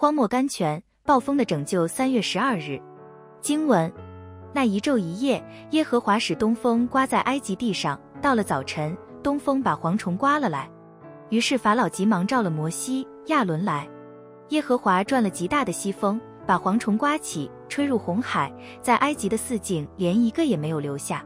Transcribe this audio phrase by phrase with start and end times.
[0.00, 1.86] 荒漠甘泉，暴风的拯救。
[1.86, 2.80] 三月十二日，
[3.42, 3.92] 经文：
[4.50, 8.00] 那一昼一夜，耶和华使东风刮在埃及地上。
[8.22, 10.66] 到了早晨，东风把蝗虫刮了来。
[11.28, 13.86] 于是法老急忙召了摩西、亚伦来。
[14.48, 21.22] 耶和华转了极大的西风，把蝗虫刮起，吹入红海，在埃及的四境连一个也没有留下。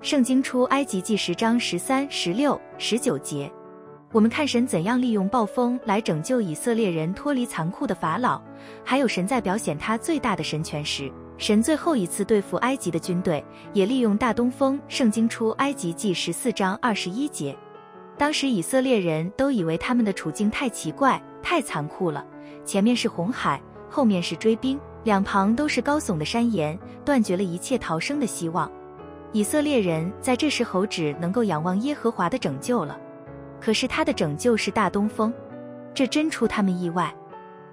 [0.00, 3.52] 圣经出埃及记十章十三、十六、十九节。
[4.12, 8.40] 我们看神怎样利用暴风来拯救以色列人脱离残酷的法老，
[8.84, 14.80] 还有神在表显他最大的神权时，神最后一次对付埃及的军队，也利用大东风。
[14.86, 17.54] 圣经出埃及记十四章二十一节，
[18.16, 22.24] 当时以色列人都以为他们的处境太奇怪、太残酷了，
[22.64, 28.70] 前面是红海，后面是追兵，两旁都是高耸的山岩，断绝了一切逃生的希望。
[29.32, 32.98] 以色列人在这时候只能够仰望耶和华的拯救了。
[33.60, 35.32] 可是他的拯救是大东风，
[35.94, 37.14] 这真出他们意外。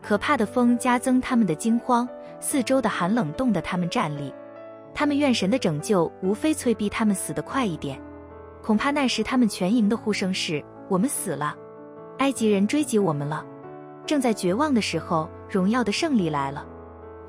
[0.01, 2.07] 可怕的风加增他们的惊慌，
[2.39, 4.33] 四周的寒冷冻得他们站立。
[4.93, 7.99] 他们愿神的拯救无非催逼他们死得快一点。
[8.61, 11.55] 恐怕那时他们全营的呼声是：我们死了，
[12.19, 13.45] 埃及人追击我们了。
[14.05, 16.65] 正在绝望的时候，荣耀的胜利来了。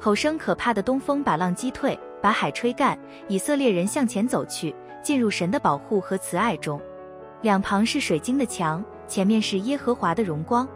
[0.01, 2.99] 吼声可怕的东风把浪击退，把海吹干。
[3.29, 6.81] 以色列人向前走去，进入神的保护和慈爱中。
[7.45, 10.67] 两旁是水晶的墙，前面是耶和华的荣光。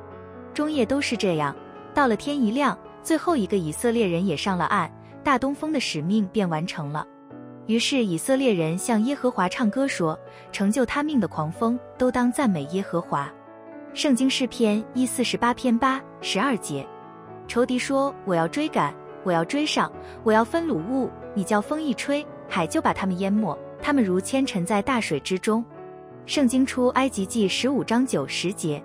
[0.52, 1.56] 中夜都是这样，
[1.94, 4.92] 到了天一亮，最后一个以色列人也上了岸，
[5.24, 7.06] 大东风的使命便完成了。
[7.69, 10.19] 于是以色列人向耶和华唱歌说
[10.52, 13.33] ：“成就他命的狂风都当赞美耶和华。”
[13.94, 16.86] 圣经诗篇一四十八篇八十二节。
[17.46, 19.91] 仇敌说：“我要追赶，我要追上，
[20.22, 21.08] 我要分掳物。
[21.33, 25.64] 你叫风一吹，海就把他们淹没，他们如铅沉在大水之中。”
[26.27, 28.83] 圣经出埃及记十五章九十节，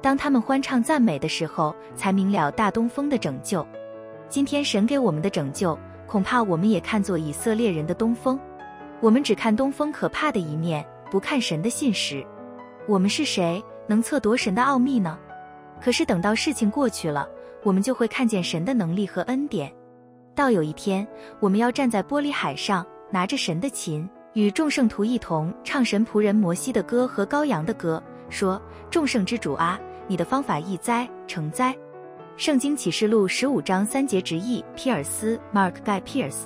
[0.00, 3.66] 当他们欢唱赞美的时候，才明了大东风的拯救。
[4.28, 8.38] 今天神给我们的拯救，恐怕我们也看作以色列人的东风。
[9.00, 12.24] 我们只看东风可怕的一面，不看神的信实。
[12.86, 15.18] 我们是谁，能测夺神的奥秘呢？
[15.80, 17.28] 可是等到事情过去了，
[17.62, 19.72] 我们就会看见神的能力和恩典。
[20.34, 21.06] 到有一天，
[21.40, 24.08] 我们要站在玻璃海上，拿着神的琴。
[24.36, 28.60] 与众圣徒一同唱神仆人摩西的歌和羔羊的歌，说
[28.92, 31.74] ：“众圣之主啊，你的方法易哉，成哉。”
[32.36, 36.42] 圣经启示录十五章三节直译，皮尔斯 Mark Guy Pierce。